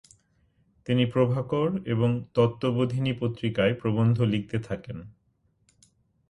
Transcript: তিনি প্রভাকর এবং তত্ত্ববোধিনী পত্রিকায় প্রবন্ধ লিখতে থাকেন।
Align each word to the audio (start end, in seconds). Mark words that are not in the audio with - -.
তিনি 0.87 1.03
প্রভাকর 1.05 1.69
এবং 1.85 2.09
তত্ত্ববোধিনী 2.33 3.11
পত্রিকায় 3.19 3.73
প্রবন্ধ 3.73 4.17
লিখতে 4.23 4.57
থাকেন। 4.59 4.97